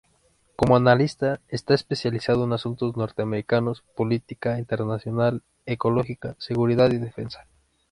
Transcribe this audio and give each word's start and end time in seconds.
Como 0.55 0.75
analista 0.77 1.41
está 1.47 1.75
especializado 1.75 2.45
en 2.45 2.53
asuntos 2.53 2.97
norteamericanos, 2.97 3.83
política 3.95 4.57
internacional, 4.57 5.43
ecología, 5.67 6.35
seguridad 6.39 6.89
y 6.91 6.97
defensa. 6.97 7.45